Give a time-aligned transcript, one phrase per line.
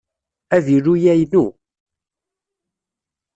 [0.55, 1.45] Avilu-a inu.